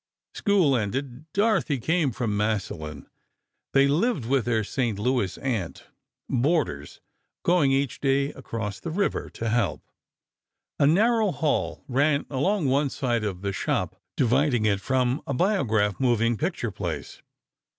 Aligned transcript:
School 0.33 0.75
ended... 0.75 1.31
Dorothy 1.31 1.77
came 1.77 2.11
from 2.11 2.35
Massillon. 2.35 3.07
They 3.73 3.87
lived 3.87 4.25
with 4.25 4.45
their 4.45 4.63
St. 4.63 4.97
Louis 4.97 5.37
aunt, 5.37 5.83
boarders, 6.27 6.99
going 7.43 7.71
each 7.71 7.99
day 8.01 8.31
across 8.33 8.79
the 8.79 8.89
river, 8.89 9.29
to 9.29 9.47
help. 9.49 9.83
A 10.79 10.87
narrow 10.87 11.31
hall 11.31 11.83
ran 11.87 12.25
along 12.31 12.65
one 12.67 12.89
side 12.89 13.23
of 13.23 13.41
the 13.43 13.53
shop, 13.53 14.01
dividing 14.17 14.65
it 14.65 14.81
from 14.81 15.21
a 15.27 15.35
"Biograph" 15.35 15.99
moving 15.99 16.35
picture 16.35 16.71
place. 16.71 17.21